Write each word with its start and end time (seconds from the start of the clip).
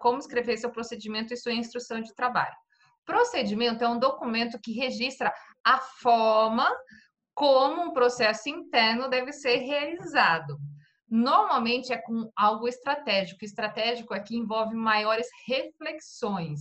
como 0.00 0.18
escrever 0.18 0.56
seu 0.56 0.70
procedimento 0.70 1.32
e 1.32 1.36
sua 1.36 1.52
instrução 1.52 2.00
de 2.00 2.14
trabalho. 2.14 2.56
Procedimento 3.04 3.84
é 3.84 3.88
um 3.88 3.98
documento 3.98 4.58
que 4.62 4.72
registra 4.72 5.32
a 5.64 5.78
forma 5.78 6.68
como 7.34 7.82
um 7.82 7.92
processo 7.92 8.48
interno 8.48 9.08
deve 9.08 9.32
ser 9.32 9.56
realizado. 9.56 10.58
Normalmente 11.08 11.92
é 11.92 11.98
com 11.98 12.30
algo 12.36 12.68
estratégico. 12.68 13.44
Estratégico 13.44 14.14
aqui 14.14 14.36
envolve 14.36 14.74
maiores 14.74 15.26
reflexões, 15.46 16.60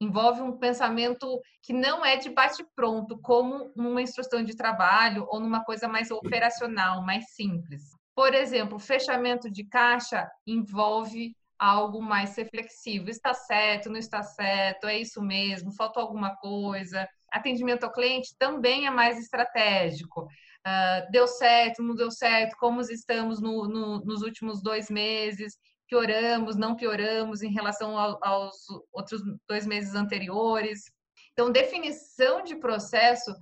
envolve 0.00 0.42
um 0.42 0.58
pensamento 0.58 1.40
que 1.62 1.72
não 1.72 2.04
é 2.04 2.16
de 2.16 2.30
bate-pronto, 2.30 3.18
como 3.20 3.72
numa 3.76 4.02
instrução 4.02 4.42
de 4.42 4.56
trabalho 4.56 5.26
ou 5.28 5.40
numa 5.40 5.64
coisa 5.64 5.86
mais 5.86 6.10
operacional, 6.10 7.02
mais 7.02 7.32
simples. 7.34 7.82
Por 8.14 8.34
exemplo, 8.34 8.78
fechamento 8.78 9.50
de 9.50 9.64
caixa 9.64 10.30
envolve 10.46 11.36
algo 11.58 12.00
mais 12.00 12.36
reflexivo. 12.36 13.08
Está 13.08 13.34
certo, 13.34 13.90
não 13.90 13.98
está 13.98 14.22
certo, 14.22 14.86
é 14.86 14.98
isso 14.98 15.22
mesmo, 15.22 15.74
faltou 15.74 16.02
alguma 16.02 16.36
coisa. 16.36 17.08
Atendimento 17.32 17.84
ao 17.84 17.92
cliente 17.92 18.34
também 18.38 18.86
é 18.86 18.90
mais 18.90 19.18
estratégico. 19.18 20.22
Uh, 20.66 21.10
deu 21.10 21.26
certo, 21.26 21.82
não 21.82 21.94
deu 21.94 22.10
certo, 22.10 22.56
como 22.58 22.80
estamos 22.80 23.40
no, 23.40 23.68
no, 23.68 23.98
nos 24.04 24.22
últimos 24.22 24.62
dois 24.62 24.88
meses, 24.88 25.58
pioramos, 25.86 26.56
não 26.56 26.74
pioramos 26.74 27.42
em 27.42 27.52
relação 27.52 27.98
ao, 27.98 28.18
aos 28.22 28.56
outros 28.92 29.20
dois 29.48 29.66
meses 29.66 29.94
anteriores. 29.94 30.90
Então, 31.32 31.50
definição 31.50 32.42
de 32.42 32.56
processo 32.56 33.34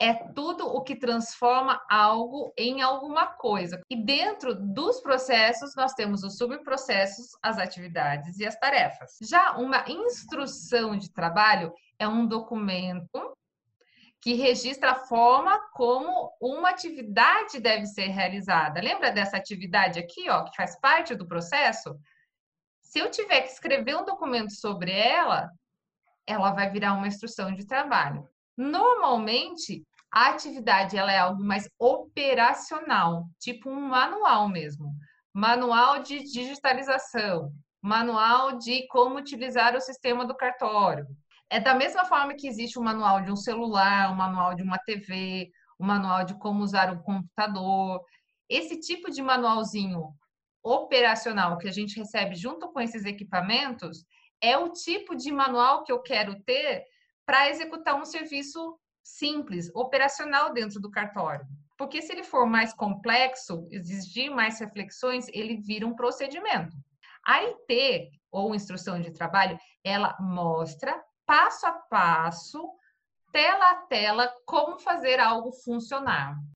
é 0.00 0.12
tudo 0.12 0.66
o 0.66 0.82
que 0.82 0.96
transforma 0.96 1.80
algo 1.88 2.52
em 2.58 2.82
alguma 2.82 3.26
coisa. 3.26 3.80
E 3.88 3.96
dentro 3.96 4.54
dos 4.54 5.00
processos, 5.00 5.74
nós 5.76 5.94
temos 5.94 6.22
os 6.24 6.36
subprocessos, 6.36 7.36
as 7.42 7.58
atividades 7.58 8.38
e 8.38 8.46
as 8.46 8.58
tarefas. 8.58 9.16
Já 9.22 9.56
uma 9.56 9.84
instrução 9.88 10.96
de 10.96 11.12
trabalho 11.12 11.72
é 11.98 12.08
um 12.08 12.26
documento 12.26 13.36
que 14.20 14.34
registra 14.34 14.92
a 14.92 15.06
forma 15.06 15.60
como 15.74 16.32
uma 16.40 16.70
atividade 16.70 17.60
deve 17.60 17.84
ser 17.84 18.06
realizada. 18.06 18.80
Lembra 18.80 19.12
dessa 19.12 19.36
atividade 19.36 19.98
aqui, 19.98 20.30
ó, 20.30 20.44
que 20.44 20.56
faz 20.56 20.80
parte 20.80 21.14
do 21.14 21.26
processo? 21.26 21.94
Se 22.80 22.98
eu 22.98 23.10
tiver 23.10 23.42
que 23.42 23.52
escrever 23.52 23.96
um 23.96 24.04
documento 24.04 24.52
sobre 24.52 24.92
ela, 24.92 25.50
ela 26.26 26.52
vai 26.52 26.70
virar 26.70 26.94
uma 26.94 27.06
instrução 27.06 27.52
de 27.52 27.66
trabalho. 27.66 28.26
Normalmente, 28.56 29.82
a 30.12 30.28
atividade 30.28 30.96
ela 30.96 31.12
é 31.12 31.18
algo 31.18 31.42
mais 31.42 31.68
operacional, 31.78 33.24
tipo 33.40 33.68
um 33.68 33.80
manual 33.80 34.48
mesmo. 34.48 34.92
Manual 35.32 36.02
de 36.02 36.22
digitalização, 36.22 37.52
manual 37.82 38.56
de 38.56 38.86
como 38.86 39.16
utilizar 39.16 39.74
o 39.74 39.80
sistema 39.80 40.24
do 40.24 40.36
cartório. 40.36 41.06
É 41.50 41.58
da 41.58 41.74
mesma 41.74 42.04
forma 42.04 42.34
que 42.34 42.46
existe 42.46 42.78
um 42.78 42.82
manual 42.82 43.22
de 43.22 43.32
um 43.32 43.36
celular, 43.36 44.12
um 44.12 44.14
manual 44.14 44.54
de 44.54 44.62
uma 44.62 44.78
TV, 44.78 45.50
um 45.78 45.86
manual 45.86 46.24
de 46.24 46.38
como 46.38 46.62
usar 46.62 46.92
o 46.92 47.02
computador. 47.02 48.00
Esse 48.48 48.78
tipo 48.80 49.10
de 49.10 49.20
manualzinho 49.20 50.14
operacional 50.62 51.58
que 51.58 51.68
a 51.68 51.72
gente 51.72 51.98
recebe 51.98 52.36
junto 52.36 52.72
com 52.72 52.80
esses 52.80 53.04
equipamentos 53.04 54.04
é 54.40 54.56
o 54.56 54.72
tipo 54.72 55.14
de 55.14 55.30
manual 55.32 55.82
que 55.82 55.92
eu 55.92 56.00
quero 56.00 56.40
ter 56.44 56.84
para 57.26 57.48
executar 57.48 57.94
um 57.94 58.04
serviço 58.04 58.78
simples, 59.02 59.70
operacional 59.74 60.52
dentro 60.52 60.80
do 60.80 60.90
cartório. 60.90 61.46
Porque 61.76 62.00
se 62.00 62.12
ele 62.12 62.22
for 62.22 62.46
mais 62.46 62.72
complexo, 62.72 63.66
exigir 63.70 64.30
mais 64.30 64.58
reflexões, 64.60 65.26
ele 65.28 65.56
vira 65.56 65.86
um 65.86 65.94
procedimento. 65.94 66.76
A 67.26 67.38
IT, 67.42 68.10
ou 68.30 68.54
instrução 68.54 69.00
de 69.00 69.10
trabalho, 69.10 69.58
ela 69.82 70.16
mostra 70.20 71.02
passo 71.26 71.66
a 71.66 71.72
passo, 71.72 72.70
tela 73.32 73.70
a 73.70 73.76
tela, 73.86 74.32
como 74.46 74.78
fazer 74.78 75.18
algo 75.18 75.52
funcionar. 75.52 76.36